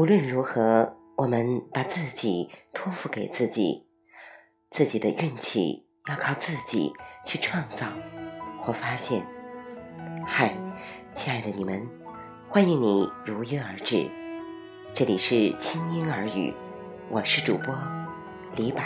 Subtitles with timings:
[0.00, 3.86] 无论如何，我们把自己托付给自己，
[4.70, 7.86] 自己的运气要靠自己去创造
[8.58, 9.26] 或发现。
[10.26, 10.54] 嗨，
[11.12, 11.86] 亲爱的你们，
[12.48, 14.08] 欢迎你如约而至，
[14.94, 16.54] 这里是轻音耳语，
[17.10, 17.76] 我是主播
[18.56, 18.80] 李柏。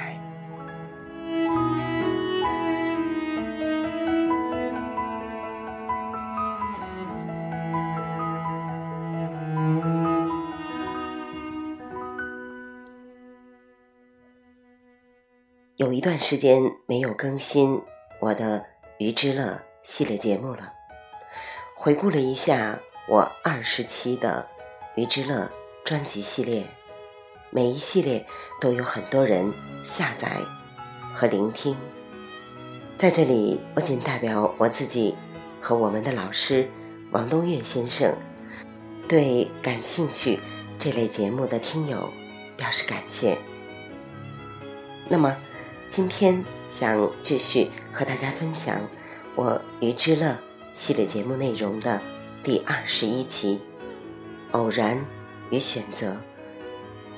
[15.77, 17.83] 有一段时间没有更新
[18.21, 18.61] 我的
[18.99, 19.43] 《鱼之乐》
[19.83, 20.73] 系列节目了。
[21.75, 24.47] 回顾了一下我二十期的
[25.01, 25.41] 《鱼之乐》
[25.85, 26.65] 专辑系列，
[27.51, 28.25] 每一系列
[28.61, 30.31] 都有很多人下载
[31.13, 31.77] 和聆听。
[32.97, 35.13] 在这里，我仅代表我自己
[35.61, 36.71] 和我们的老师
[37.11, 38.17] 王东岳先生，
[39.09, 40.39] 对感兴趣
[40.79, 42.09] 这类节目的听友
[42.57, 43.37] 表示感谢。
[45.09, 45.37] 那么。
[45.89, 48.81] 今天想继续和大家分享
[49.37, 50.27] 我《鱼之乐》
[50.73, 52.01] 系列节目内容的
[52.43, 53.61] 第二十一期
[54.59, 55.05] 《偶然
[55.51, 56.13] 与选择》，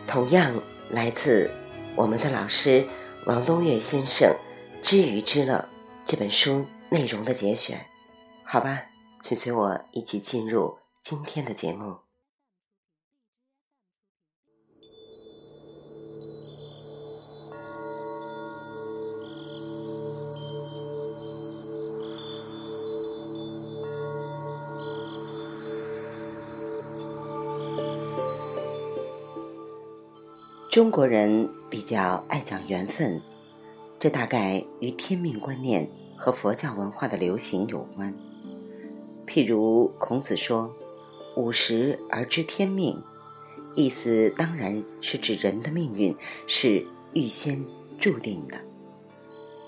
[0.07, 1.51] 同样来自
[1.95, 2.87] 我们的老师
[3.25, 4.29] 王东岳先生
[4.87, 5.55] 《知鱼之乐》
[6.05, 7.87] 这本书内容的节选。
[8.45, 8.83] 好吧，
[9.23, 12.06] 请随我一起进入今天的节目。
[30.77, 33.23] 中国人比较爱讲缘分，
[33.99, 35.89] 这大概与天命观念
[36.19, 38.13] 和佛教文化的流行有关。
[39.27, 40.71] 譬如孔子说
[41.35, 43.03] ：“五十而知天命”，
[43.75, 46.15] 意思当然是指人的命运
[46.47, 47.65] 是预先
[47.99, 48.61] 注定的。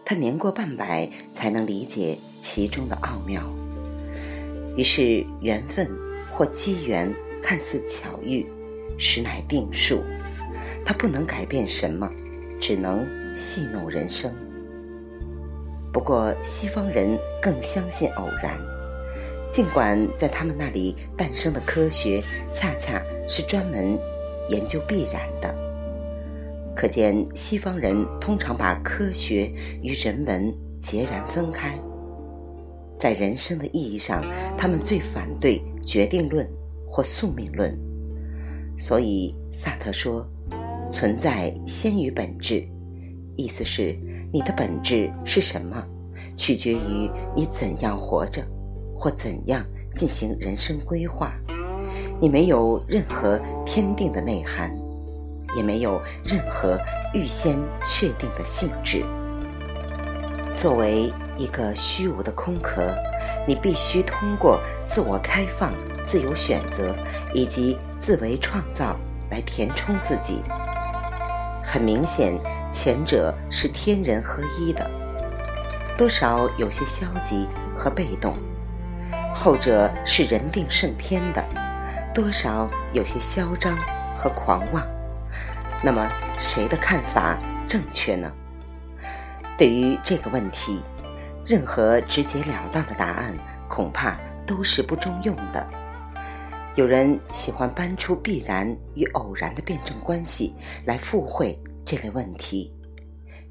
[0.04, 3.42] 他年过半百才能理解其中的奥妙。
[4.76, 5.90] 于是缘分
[6.30, 7.10] 或机缘
[7.42, 8.46] 看似巧遇，
[8.98, 10.02] 实乃定数。
[10.88, 12.10] 他不能改变什么，
[12.58, 13.06] 只能
[13.36, 14.34] 戏弄人生。
[15.92, 17.10] 不过西方人
[17.42, 18.58] 更相信偶然，
[19.52, 22.22] 尽管在他们那里诞生的科学
[22.54, 23.98] 恰恰是专门
[24.48, 25.54] 研究必然的。
[26.74, 31.78] 可见西方人通常把科学与人文截然分开。
[32.98, 34.24] 在人生的意义上，
[34.56, 36.48] 他们最反对决定论
[36.88, 37.78] 或宿命论。
[38.78, 40.26] 所以萨特说。
[40.88, 42.66] 存在先于本质，
[43.36, 43.96] 意思是
[44.32, 45.84] 你的本质是什么，
[46.34, 48.42] 取决于你怎样活着，
[48.96, 51.32] 或怎样进行人生规划。
[52.20, 54.74] 你没有任何天定的内涵，
[55.56, 56.78] 也没有任何
[57.14, 59.04] 预先确定的性质。
[60.54, 62.94] 作为一个虚无的空壳，
[63.46, 65.72] 你必须通过自我开放、
[66.04, 66.96] 自由选择
[67.32, 68.96] 以及自为创造
[69.30, 70.40] 来填充自己。
[71.70, 72.34] 很明显，
[72.70, 74.90] 前者是天人合一的，
[75.98, 77.46] 多少有些消极
[77.76, 78.32] 和被动；
[79.34, 81.44] 后者是人定胜天的，
[82.14, 83.76] 多少有些嚣张
[84.16, 84.82] 和狂妄。
[85.82, 86.08] 那么，
[86.38, 88.32] 谁的看法正确呢？
[89.58, 90.82] 对于这个问题，
[91.44, 93.34] 任何直截了当的答案
[93.68, 95.66] 恐怕都是不中用的。
[96.78, 102.72] 有人喜欢搬出必然与偶然的辩证关系来附会这类问题，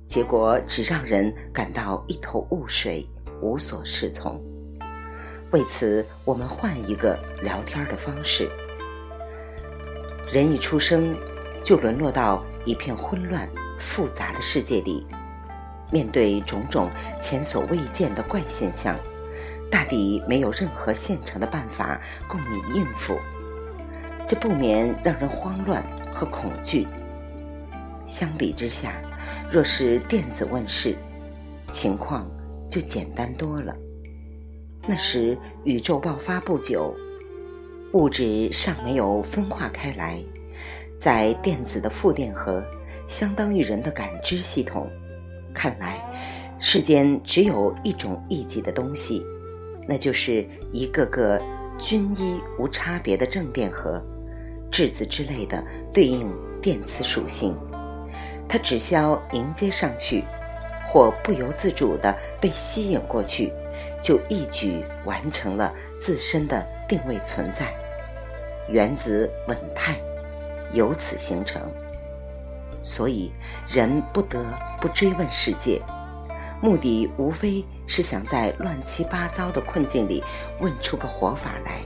[0.08, 3.06] 结果只让人感到一头雾水，
[3.41, 4.41] 无所适从。
[5.52, 8.50] 为此，我们换一个聊天的方式。
[10.32, 11.14] 人一出生
[11.62, 13.46] 就沦落到一片混乱
[13.78, 15.06] 复杂的世界里，
[15.91, 16.90] 面对种种
[17.20, 18.97] 前所未见的怪现象。
[19.69, 23.17] 大抵没有任何现成的办法供你应付，
[24.28, 25.84] 这不免让人慌乱
[26.14, 26.87] 和恐惧。
[28.05, 28.93] 相比之下，
[29.52, 30.96] 若是电子问世，
[31.72, 32.29] 情况
[32.69, 33.75] 就简单多了。
[34.87, 36.96] 那时宇宙爆发不久，
[37.91, 40.23] 物质尚没有分化开来，
[40.97, 42.66] 在电子的负电荷
[43.05, 44.90] 相当于人的感知系统，
[45.53, 45.99] 看来
[46.58, 49.22] 世间只有一种异己的东西。
[49.87, 51.41] 那就是一个个
[51.79, 54.01] 均一无差别的正电荷、
[54.69, 55.63] 质子之类的
[55.93, 56.31] 对应
[56.61, 57.55] 电磁属性，
[58.49, 58.95] 它只需
[59.31, 60.23] 迎接上去，
[60.85, 63.53] 或不由自主地被吸引过去，
[64.01, 67.73] 就一举完成了自身的定位存在。
[68.69, 69.97] 原子稳态，
[70.73, 71.61] 由此形成。
[72.84, 73.31] 所以，
[73.67, 74.45] 人不得
[74.81, 75.81] 不追问世界，
[76.62, 80.24] 目的无非是想在乱七八糟的困境里
[80.59, 81.80] 问出个活法来。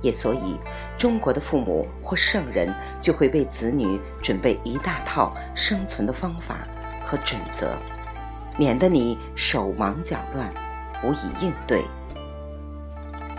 [0.00, 0.58] 也所以，
[0.98, 6.58] 中国的父母或圣人就会为子女准备一大套生存的方法
[7.06, 7.74] 和准则，
[8.58, 10.52] 免得你手忙脚乱，
[11.02, 11.82] 无以应对。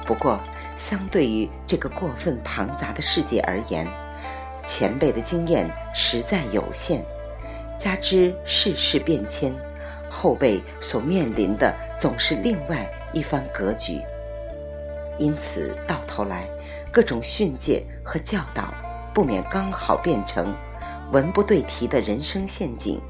[0.07, 0.39] 不过，
[0.75, 3.87] 相对于这个过分庞杂的世界而言，
[4.63, 7.05] 前辈的经验实在有限，
[7.77, 9.53] 加之世事变迁，
[10.09, 14.01] 后辈所面临的总是另外一番格局。
[15.17, 16.45] 因此，到头来，
[16.91, 18.73] 各种训诫和教导，
[19.13, 20.53] 不免刚好变成
[21.11, 23.01] 文不对题的人生陷阱。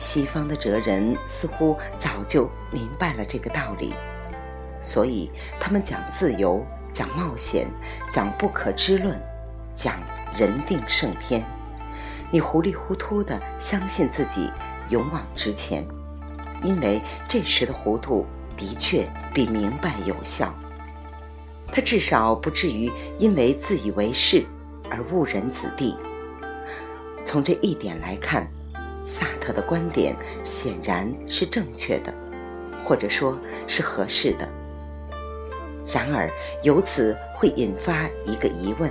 [0.00, 3.94] 西方的哲人似乎早就明白了这个道理。
[4.80, 7.68] 所以，他们讲自由，讲冒险，
[8.10, 9.18] 讲不可知论，
[9.72, 9.94] 讲
[10.36, 11.42] 人定胜天。
[12.32, 14.50] 你糊里糊涂地相信自己
[14.94, 15.84] 勇往直前，
[16.62, 18.24] 因为这时的糊涂
[18.56, 19.04] 的确
[19.34, 20.54] 比明白有效。
[21.72, 22.88] 他至少不至于
[23.18, 24.46] 因为自以为是
[24.88, 25.96] 而误人子弟。
[27.24, 28.46] 从这一点来看，
[29.04, 30.14] 萨特的观点
[30.44, 32.14] 显然是正确的，
[32.84, 33.36] 或者说
[33.66, 34.48] 是合适的。
[35.92, 36.30] 然而，
[36.62, 38.88] 由此会引发一个疑问：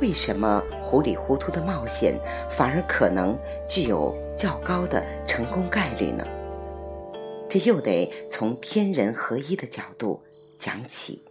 [0.00, 2.18] 为什么糊里糊涂的冒险
[2.48, 6.26] 反而可能具有较高的成功概率呢？
[7.48, 10.22] 这又得从天人合一的角度
[10.56, 11.22] 讲起。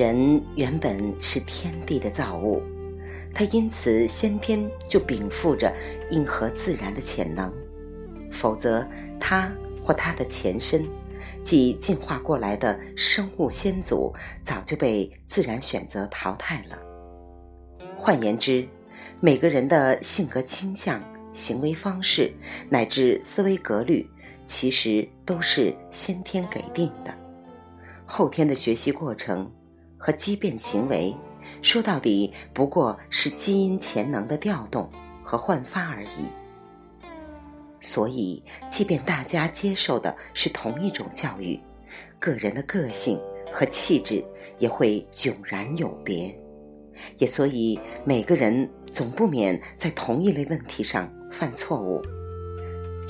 [0.00, 2.62] 人原本是天地的造物，
[3.34, 5.70] 他因此先天就禀赋着
[6.10, 7.52] 应和自然的潜能，
[8.30, 8.88] 否则
[9.20, 9.52] 他
[9.84, 10.88] 或他的前身，
[11.42, 14.10] 即进化过来的生物先祖，
[14.40, 16.78] 早就被自然选择淘汰了。
[17.94, 18.66] 换言之，
[19.20, 20.98] 每个人的性格倾向、
[21.30, 22.32] 行为方式
[22.70, 24.08] 乃至思维格律，
[24.46, 27.14] 其实都是先天给定的，
[28.06, 29.52] 后天的学习过程。
[30.00, 31.14] 和畸变行为，
[31.60, 34.90] 说到底不过是基因潜能的调动
[35.22, 36.26] 和焕发而已。
[37.80, 41.60] 所以，即便大家接受的是同一种教育，
[42.18, 43.20] 个人的个性
[43.52, 44.24] 和气质
[44.58, 46.34] 也会迥然有别。
[47.16, 52.02] 也所以，每个人总不免在同一类问题上犯错误。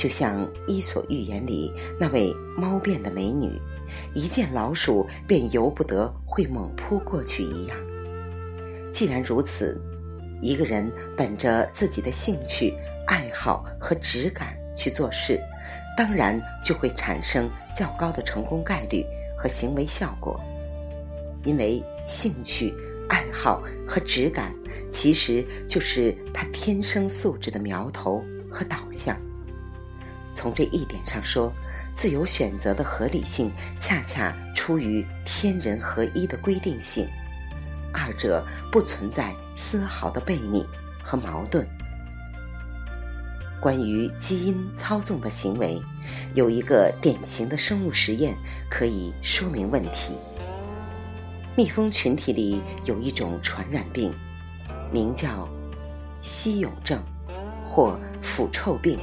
[0.00, 3.60] 就像《伊索寓言》里那位猫变的美女。
[4.14, 7.76] 一见老鼠便由不得会猛扑过去一样。
[8.90, 9.78] 既然如此，
[10.40, 12.74] 一个人本着自己的兴趣、
[13.08, 15.38] 爱好和直感去做事，
[15.98, 19.04] 当然就会产生较高的成功概率
[19.36, 20.40] 和行为效果。
[21.44, 22.72] 因为兴趣、
[23.10, 24.54] 爱好和直感
[24.88, 29.14] 其实就是他天生素质的苗头和导向。
[30.40, 31.52] 从这一点上说，
[31.92, 37.06] 自由选择的合理性恰恰出于天人合一的规定性，
[37.92, 38.42] 二者
[38.72, 40.64] 不存在丝毫的悖逆
[41.02, 41.68] 和矛盾。
[43.60, 45.78] 关于基因操纵的行为，
[46.32, 48.34] 有一个典型的生物实验
[48.70, 50.14] 可以说明问题。
[51.54, 54.14] 蜜蜂群体里有一种传染病，
[54.90, 55.46] 名叫
[56.22, 56.98] 吸蛹症，
[57.62, 58.98] 或腐臭病。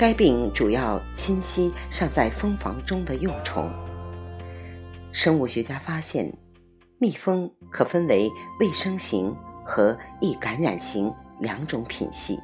[0.00, 3.70] 该病主要侵袭尚在蜂房中的幼虫。
[5.12, 6.32] 生物学家发现，
[6.96, 8.30] 蜜蜂可分为
[8.60, 12.40] 卫生型和易感染型两种品系，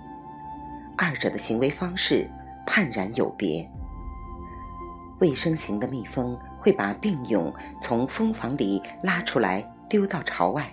[0.98, 2.30] 二者的行为方式
[2.66, 3.66] 判然有别。
[5.20, 10.70] 卫生型的蜜蜂会把病蛹从蜂房里拉出来丢到巢外，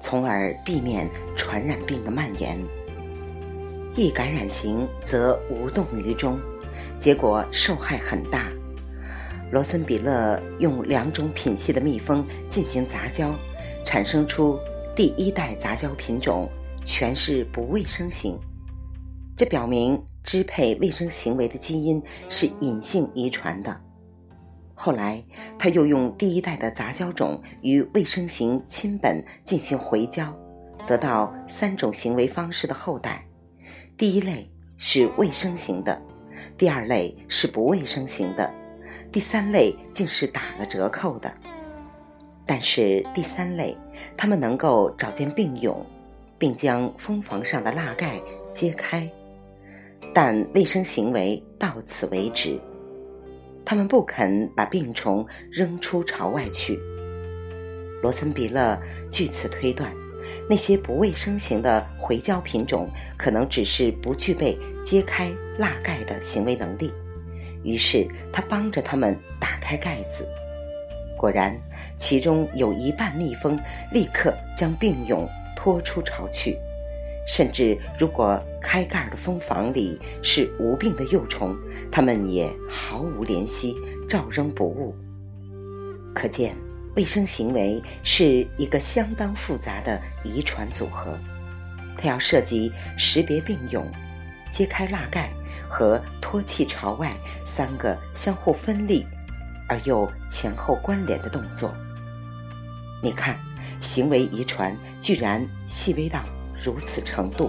[0.00, 2.56] 从而避免传染病的蔓延。
[3.98, 6.38] 易感染型则无动于衷，
[7.00, 8.48] 结果受害很大。
[9.50, 13.34] 罗森比勒用两种品系的蜜蜂进行杂交，
[13.84, 14.56] 产生出
[14.94, 16.48] 第一代杂交品种
[16.84, 18.38] 全是不卫生型。
[19.36, 23.80] 这表明支配卫生行为的基因是隐性遗传的。
[24.74, 25.24] 后来，
[25.58, 30.32] 他又用第一代的杂交种与卫生型亲本进行回交，
[30.86, 33.27] 得到三种行为方式的后代。
[33.98, 36.00] 第一类是卫生型的，
[36.56, 38.48] 第二类是不卫生型的，
[39.10, 41.34] 第三类竟是打了折扣的。
[42.46, 43.76] 但是第三类，
[44.16, 45.84] 他们能够找见病蛹，
[46.38, 48.20] 并将蜂房上的蜡盖
[48.52, 49.10] 揭开，
[50.14, 52.56] 但卫生行为到此为止。
[53.64, 56.78] 他们不肯把病虫扔出巢外去。
[58.00, 59.92] 罗森比勒据此推断，
[60.48, 66.92] 那些不卫生型的回胶品种可能只是不具备揭开蜡盖的行为能力。
[67.62, 70.26] 于是他帮着他们打开盖子，
[71.16, 71.60] 果然，
[71.96, 73.58] 其中有一半蜜蜂
[73.92, 76.56] 立刻将病蛹拖出巢去。
[77.26, 81.54] 甚至，如果开盖的蜂房里是无病的幼虫，
[81.90, 83.76] 它们也毫无怜惜，
[84.08, 84.94] 照扔不误。
[86.14, 86.56] 可见，
[86.98, 91.16] 卫生行为是一个相当复杂的遗传组合，
[91.96, 93.88] 它要涉及识别病蛹、
[94.50, 95.30] 揭开蜡盖
[95.70, 99.06] 和脱气朝外三个相互分立
[99.68, 101.72] 而又前后关联的动作。
[103.00, 103.38] 你看，
[103.80, 106.24] 行为遗传居然细微到。
[106.60, 107.48] 如此程度，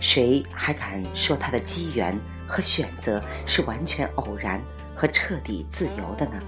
[0.00, 2.18] 谁还敢说它的机缘
[2.48, 4.60] 和选择是完全偶然
[4.96, 6.42] 和彻底自由的呢？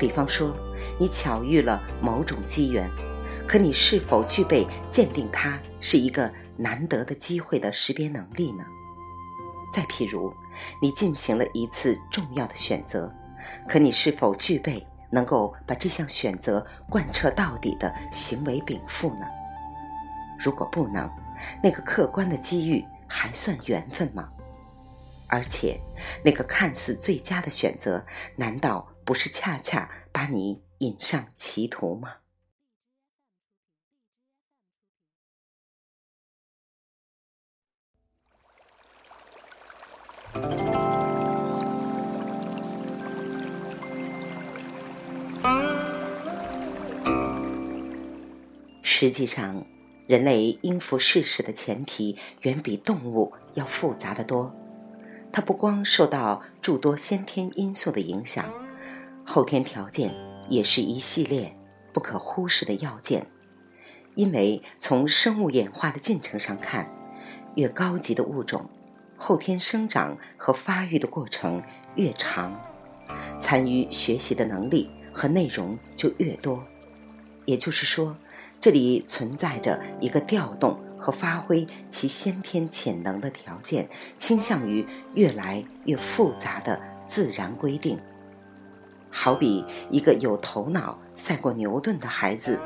[0.00, 0.56] 比方说，
[0.98, 2.90] 你巧遇了某种机缘，
[3.46, 8.64] 可你是否具备鉴定它是一个难得的机会的识别能力呢？
[9.70, 10.32] 再譬如，
[10.80, 13.14] 你进行了一次重要的选择，
[13.68, 19.26] 可你是否具备能够把这项选择贯彻到底的行为禀赋呢？
[20.38, 21.10] 如果不能，
[21.62, 24.30] 那个客观的机遇还算缘分吗？
[25.28, 25.78] 而且，
[26.24, 28.02] 那个看似最佳的选择，
[28.34, 32.16] 难道不是恰恰把你引上歧途吗？
[48.82, 49.66] 实际上。
[50.06, 54.52] 人类应付世事的前提远比动物要复杂的多，
[55.30, 58.52] 它不光受到诸多先天因素的影响，
[59.32, 60.12] 后天条件
[60.48, 61.54] 也是一系列
[61.92, 63.28] 不可忽视的要件。
[64.16, 66.90] 因为从生物演化的进程上看，
[67.54, 68.68] 越高级的物种，
[69.16, 71.62] 后天生长和发育的过程
[71.94, 72.60] 越长，
[73.38, 76.64] 参与学习的能力和内容就越多。
[77.46, 78.16] 也就是说。
[78.60, 84.84] 这里存在着一个调动和发挥其先天潜能的条件，倾向于
[85.14, 87.98] 越来越复杂的自然规定。
[89.10, 92.60] 好比一个有头脑赛过牛顿的孩子，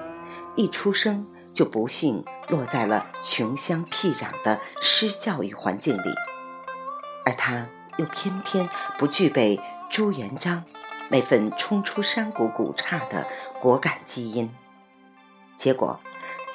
[0.55, 6.15] 一出生就不幸落在了穷乡僻壤的失教育环境里，
[7.25, 10.65] 而他又偏偏不具备朱元璋
[11.09, 13.27] 那份冲出山谷谷刹的
[13.61, 14.51] 果敢基因。
[15.57, 16.01] 结果，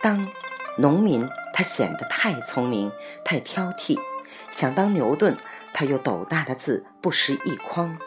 [0.01, 0.27] 当
[0.77, 2.91] 农民他显得太聪明、
[3.24, 3.98] 太挑剔；
[4.50, 5.36] 想当牛顿，
[5.74, 7.98] 他又斗大的字不识一筐。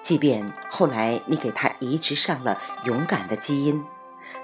[0.00, 3.84] 即便后来你给他移植上了勇敢的基因，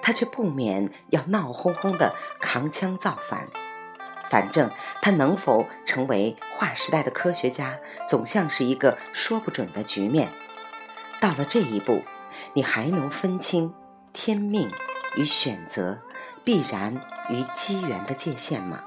[0.03, 3.49] 他却不免要闹哄哄的扛枪造反。
[4.29, 4.71] 反正
[5.01, 10.33] 他能否成为划时代的科学家，总像是一个说不准的局面。
[11.21, 12.03] 到了这一步，
[12.55, 13.73] 你还能分清
[14.13, 14.71] 天命？
[15.17, 15.99] 与选择
[16.45, 18.85] 必然与机缘的界限吗？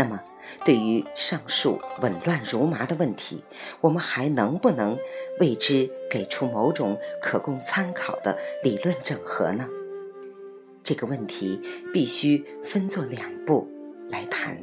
[0.00, 0.18] 那么，
[0.64, 3.44] 对于上述紊乱如麻的问题，
[3.82, 4.96] 我们还能不能
[5.40, 9.68] 为之给出某种可供参考的理论整合呢？
[10.82, 11.60] 这个问题
[11.92, 13.68] 必须分作两步
[14.08, 14.56] 来谈。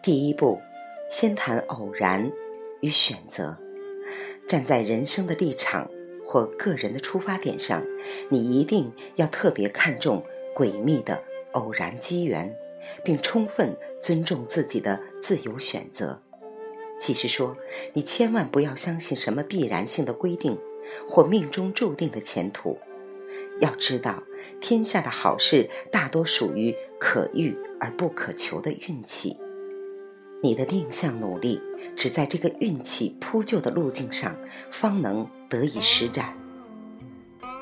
[0.00, 0.60] 第一步，
[1.10, 2.30] 先谈偶然
[2.82, 3.58] 与选择。
[4.46, 5.90] 站在人生的立场
[6.34, 7.80] 或个人的出发点上，
[8.28, 11.22] 你一定要特别看重诡秘的
[11.52, 12.52] 偶然机缘，
[13.04, 16.20] 并充分尊重自己的自由选择。
[16.98, 17.56] 其实说，
[17.92, 20.58] 你千万不要相信什么必然性的规定
[21.08, 22.78] 或命中注定的前途。
[23.60, 24.24] 要知道，
[24.60, 29.36] 天下的好事大多属于可遇而不可求的运气。
[30.42, 31.60] 你的定向努力，
[31.94, 34.36] 只在这个运气铺就的路径上，
[34.68, 36.34] 方能得以施展。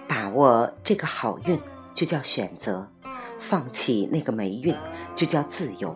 [0.09, 1.59] 把握这个好运，
[1.93, 2.87] 就叫选择；
[3.39, 4.75] 放弃那个霉运，
[5.15, 5.95] 就叫自由。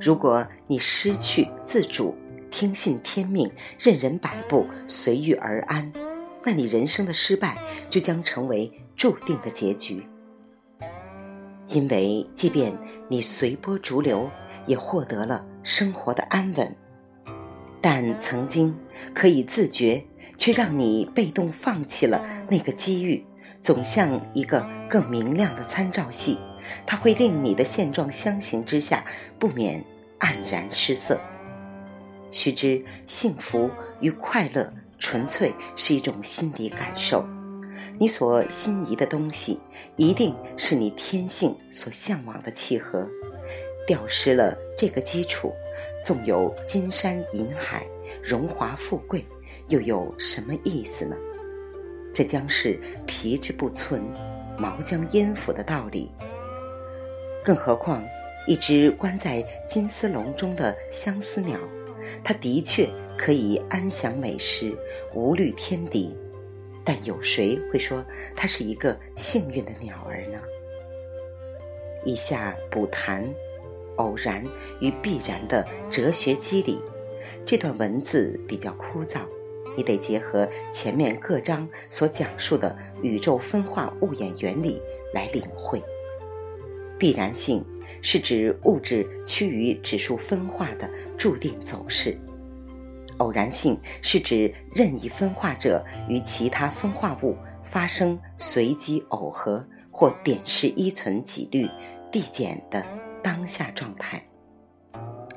[0.00, 2.16] 如果你失去自主，
[2.50, 5.92] 听信天命，任人摆布，随遇而安，
[6.44, 10.06] 那你人生的失败就将成为注定的结局。
[11.68, 12.76] 因为即便
[13.08, 14.30] 你随波逐流，
[14.66, 16.76] 也获得了生活的安稳，
[17.80, 18.76] 但曾经
[19.14, 20.04] 可以自觉，
[20.40, 23.22] 却让你被动放弃了那个机遇，
[23.60, 26.38] 总像一个更明亮的参照系，
[26.86, 29.04] 它会令你的现状相形之下
[29.38, 29.84] 不免
[30.18, 31.20] 黯然失色。
[32.30, 33.70] 须知，幸福
[34.00, 37.22] 与快乐纯粹是一种心理感受。
[37.98, 39.60] 你所心仪的东西，
[39.96, 43.06] 一定是你天性所向往的契合。
[43.86, 45.52] 掉失了这个基础，
[46.02, 47.84] 纵有金山银海、
[48.22, 49.26] 荣华富贵，
[49.70, 51.16] 又有什么意思呢？
[52.12, 54.02] 这将是皮之不存，
[54.58, 56.10] 毛将焉附的道理。
[57.44, 58.04] 更何况，
[58.48, 61.58] 一只关在金丝笼中的相思鸟。
[62.24, 64.76] 它的确可以安享美食，
[65.14, 66.16] 无虑天敌，
[66.84, 70.38] 但有谁会说它是一个幸运的鸟儿呢？
[72.04, 73.28] 以下补谈
[73.96, 74.42] 偶然
[74.80, 76.82] 与必然的哲学机理。
[77.46, 79.20] 这段文字比较枯燥，
[79.76, 84.80] 你得结合前面各章所讲述的宇宙分化物演原理
[85.14, 85.82] 来领会。
[86.98, 87.64] 必然性
[88.02, 92.18] 是指物质趋于指数分化的注定走势，
[93.16, 101.68] 偶然性是指任意分化者与其他分化物发生随机耦合或点式依存几率
[102.12, 102.84] 递减的
[103.22, 104.22] 当下状态。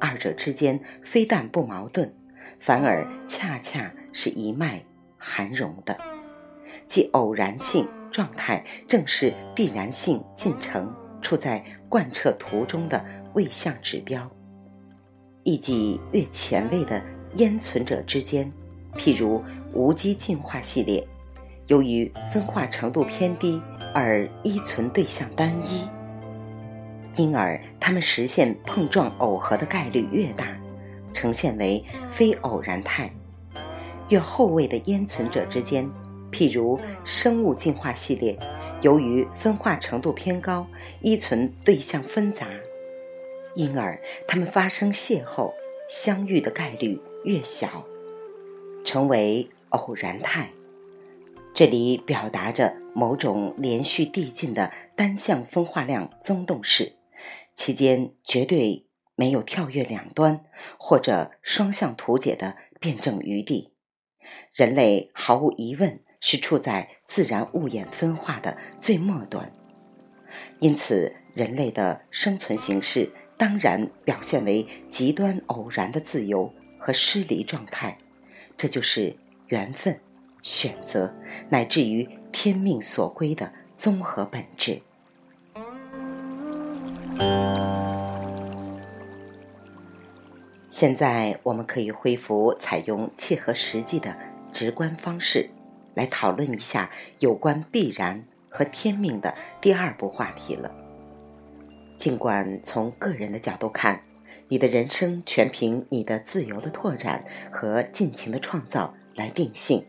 [0.02, 2.14] 二者之间非但不矛盾，
[2.60, 4.82] 反而恰恰是一脉
[5.18, 5.98] 含融的，
[6.88, 10.96] 即偶然性状态正是必然性进程。
[11.24, 14.30] 处在贯彻途中的位相指标，
[15.44, 17.02] 亦即越前卫的
[17.36, 18.52] 烟存者之间，
[18.98, 21.08] 譬如无机进化系列，
[21.68, 23.62] 由于分化程度偏低
[23.94, 25.88] 而依存对象单一，
[27.16, 30.46] 因而它们实现碰撞耦合的概率越大，
[31.14, 33.08] 呈现为非偶然态；
[34.10, 35.90] 越后位的烟存者之间，
[36.32, 38.38] 譬如生物进化系列。
[38.82, 40.68] 由于分化程度偏高，
[41.00, 42.48] 依存对象纷杂，
[43.56, 45.54] 因而它们发生邂逅、
[45.88, 47.86] 相遇的概率越小，
[48.84, 50.50] 成为偶然态。
[51.54, 56.98] 这里表达着某种连续递进的单向分化量增动式，
[57.54, 58.86] 期间绝对
[59.16, 60.44] 没有跳跃两端
[60.78, 63.73] 或者双向图解的辩证余地。
[64.54, 66.00] 人类毫无疑问。
[66.26, 69.52] 是处在自然物演分化的最末端，
[70.60, 77.98] 因此人类的生存形式当然表现为极端偶然的自由和失离状态。
[78.56, 79.18] 这就是
[79.48, 80.00] 缘分、
[80.42, 81.14] 选择
[81.50, 84.82] 乃至于天命所归的综合本质。
[90.74, 94.18] 现在我们可以恢复采用切合实际的
[94.52, 95.48] 直观方式。
[95.94, 100.74] 来讨论一下有关必然和天命的第二部话题了。
[101.96, 104.02] 尽管从个人的角度看，
[104.48, 109.86] 你的人生全凭你的自由的拓展和尽情的创造来定性，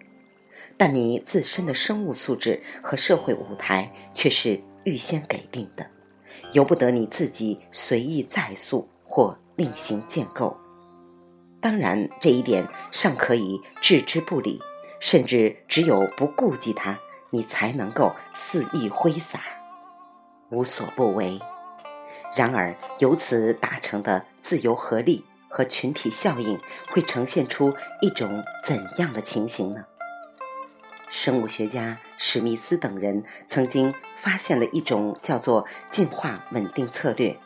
[0.76, 5.86] 但你自身的生物素质和社会舞台却是预先给定的，
[6.52, 10.54] 由不得你自己随意再塑或另行建构。
[11.64, 14.60] 当然，这一点尚可以置之不理。
[15.00, 16.98] 甚至只有不顾及它，
[17.30, 19.40] 你才能够肆意挥洒，
[20.50, 21.40] 无所不为。
[22.34, 26.58] 然而，由此达成的自由合力和群体效应，
[26.90, 29.84] 会呈现出一种怎样的情形呢？
[31.10, 37.38] 生物学家史密斯等人曾经发现了一种叫做进化稳定策略，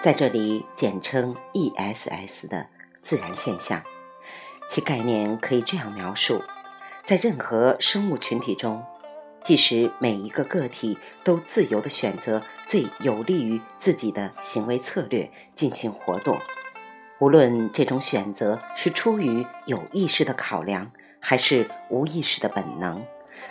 [0.00, 2.68] 在这里简称 ESS 的
[3.04, 3.84] 自然现象，
[4.66, 6.42] 其概念可以这样描述。
[7.04, 8.82] 在任何生物群体中，
[9.42, 16.40] 即使每一个个体都自由地选择最有利于自己的行为策略进行活动，
[17.18, 20.90] 无论这种选择是出于有意识的考量，
[21.20, 23.04] 还是无意识的本能，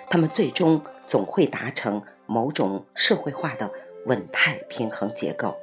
[0.09, 3.71] 他们最终总会达成某种社会化的
[4.07, 5.55] 稳态平衡结构。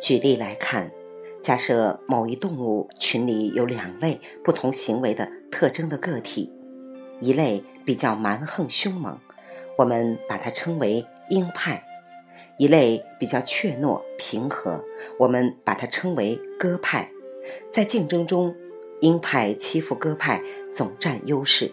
[0.00, 0.90] 举例来看，
[1.42, 6.52] 假设某一动物群里有两类不同行为的特征的个体。
[7.20, 9.18] 一类比较蛮横凶猛，
[9.76, 11.82] 我们把它称为鹰派；
[12.58, 14.84] 一类比较怯懦平和，
[15.18, 17.10] 我们把它称为鸽派。
[17.72, 18.54] 在竞争中，
[19.00, 20.40] 鹰派欺负鸽派，
[20.72, 21.72] 总占优势。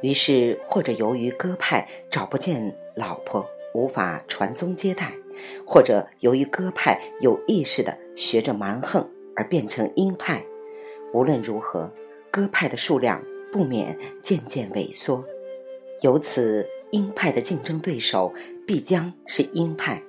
[0.00, 5.12] 于是，或者由于鸽派找不见老婆，无法传宗接代，
[5.66, 10.44] 或者由于鸽派有意识的学着蛮横而变成鹰派。
[11.12, 11.92] 无论如何，
[12.30, 13.22] 鸽派的数量
[13.52, 15.24] 不免渐渐萎缩，
[16.02, 18.32] 由此鹰派的竞争对手
[18.66, 20.02] 必将是鹰派。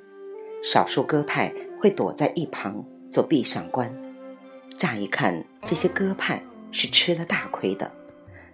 [0.63, 3.91] 少数鸽派会躲在一旁做壁上观。
[4.77, 6.41] 乍一看，这些鸽派
[6.71, 7.91] 是吃了大亏的，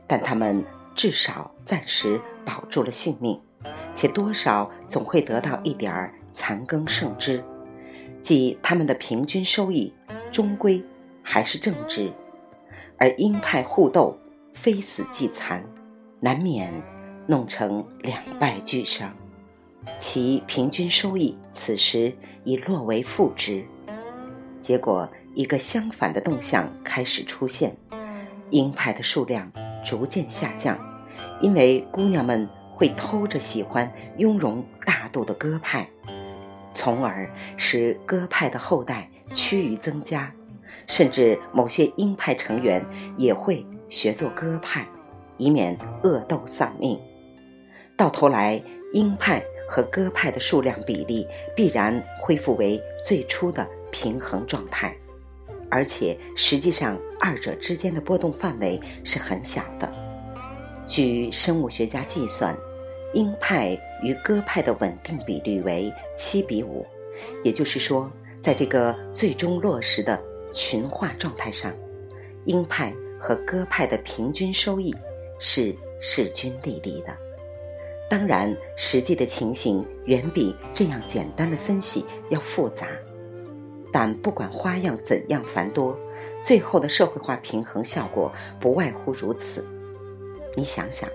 [0.07, 0.63] 但他们。
[0.93, 3.39] 至少暂时保住了性命，
[3.95, 7.41] 且多少总会得到一点儿残羹剩汁，
[8.21, 9.93] 即他们的平均收益
[10.31, 10.83] 终归
[11.21, 12.11] 还是正值。
[12.97, 14.17] 而鹰派互斗，
[14.53, 15.63] 非死即残，
[16.19, 16.71] 难免
[17.27, 19.13] 弄成两败俱伤，
[19.97, 23.63] 其平均收益此时已落为负值。
[24.61, 27.75] 结果，一个相反的动向开始出现，
[28.51, 29.51] 鹰派的数量。
[29.83, 30.79] 逐渐下降，
[31.39, 35.89] 因为姑娘们会偷着喜欢雍容大度的鸽派，
[36.73, 40.31] 从而使鸽派的后代趋于增加，
[40.87, 42.85] 甚至某些鹰派成员
[43.17, 44.87] 也会学做鸽派，
[45.37, 46.99] 以免恶斗丧命。
[47.97, 48.61] 到头来，
[48.93, 54.95] 鹰派和鸽派的数量比例必然恢复为最初的平衡状态。
[55.69, 59.89] 而且，实际上，二者之间的波动范围是很小的。
[60.85, 62.53] 据生物学家计算，
[63.13, 66.85] 鹰派与鸽派的稳定比率为七比五，
[67.43, 68.09] 也就是说，
[68.41, 70.19] 在这个最终落实的
[70.53, 71.73] 群化状态上，
[72.45, 74.95] 鹰派和鸽派的平均收益
[75.39, 77.15] 是势均力敌的。
[78.09, 82.87] 当然，实际的情形远比这样简单的分析要复杂。
[83.93, 85.97] 但不管花样怎样繁多，
[86.43, 89.65] 最后的社会化平衡效果不外乎如此。
[90.55, 91.09] 你想想，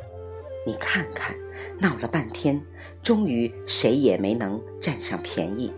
[0.66, 1.34] 你看看，
[1.78, 2.60] 闹了半天，
[3.00, 5.72] 终于谁也没能占上便宜。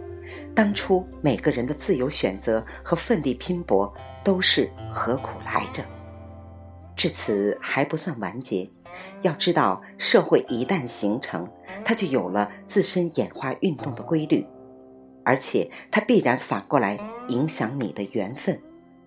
[0.55, 3.93] 当初每个人的自由选择和奋力拼搏，
[4.25, 5.85] 都是何苦来着？
[6.97, 8.69] 至此还不算完结。
[9.21, 11.47] 要知道，社会一旦形成，
[11.85, 14.47] 它就有了自身演化运动的规律。
[15.23, 16.99] 而且，它必然反过来
[17.29, 18.59] 影响你的缘分、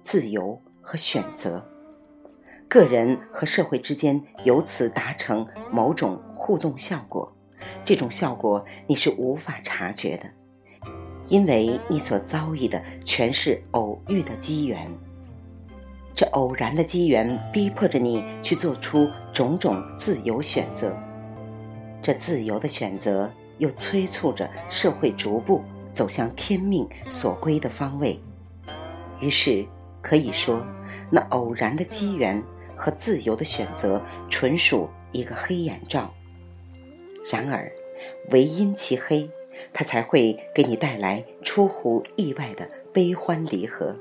[0.03, 1.70] 自由和选择。
[2.71, 7.29] 个人和社会之间由此达成某种互动效果，
[7.83, 10.23] 这种效果你是无法察觉的，
[11.27, 14.89] 因为你所遭遇的全是偶遇的机缘。
[16.15, 20.95] 这偶然的机缘逼迫着你去做出种种自由选择，
[22.01, 25.61] 这自由的选择又催促着社会逐步。
[25.91, 28.17] 走向天命所归的方位，
[29.19, 29.65] 于是
[30.01, 30.65] 可以说，
[31.09, 32.41] 那偶然的机缘
[32.81, 36.11] 和自由的选择，纯属一个黑眼罩。
[37.31, 37.71] 然而，
[38.31, 39.29] 唯因其黑，
[39.71, 43.93] 它才会给你带来出乎意外的悲欢离合；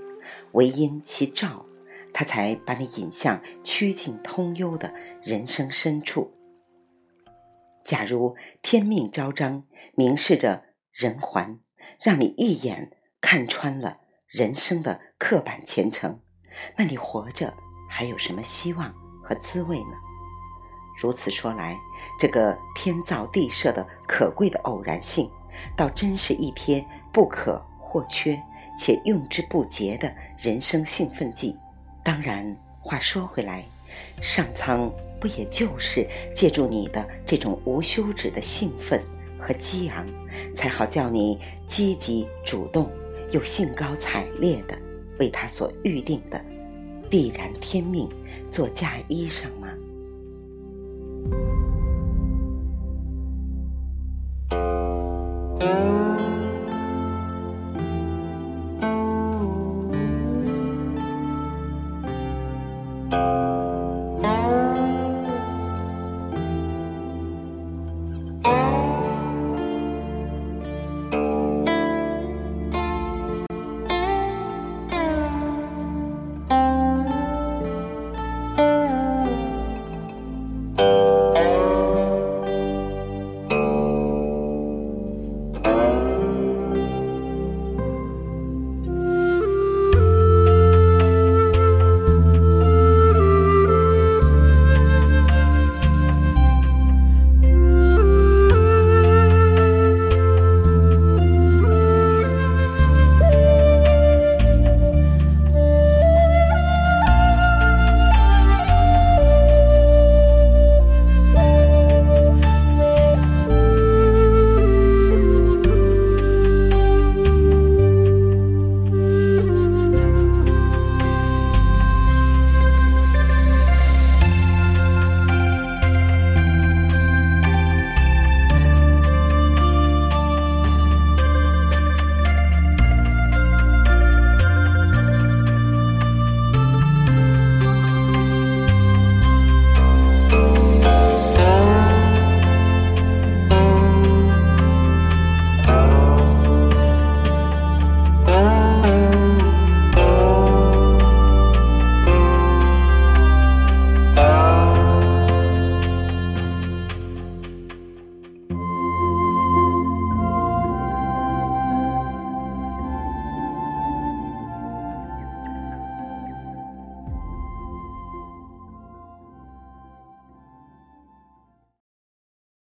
[0.52, 1.66] 唯因其照，
[2.14, 6.32] 它才把你引向曲径通幽的人生深处。
[7.84, 9.64] 假如天命昭彰，
[9.94, 11.60] 明示着人寰。
[12.02, 12.90] 让你一眼
[13.20, 16.20] 看穿了人生的刻板前程，
[16.76, 17.52] 那你活着
[17.92, 19.96] 还有什么希望和滋味呢？
[20.96, 21.76] 如此说来，
[22.20, 25.28] 这个天造地设的可贵的偶然性，
[25.76, 28.40] 倒真是一贴不可或缺
[28.78, 31.56] 且用之不竭的人生兴奋剂。
[32.04, 33.64] 当然，话说回来，
[34.22, 34.88] 上苍
[35.20, 39.02] 不也就是借助你的这种无休止的兴奋？
[39.42, 40.06] 和激昂，
[40.54, 42.92] 才好叫你积极主动
[43.30, 44.78] 又兴高采烈的
[45.18, 46.44] 为他所预定的
[47.10, 48.08] 必然天命
[48.50, 49.59] 做嫁衣裳。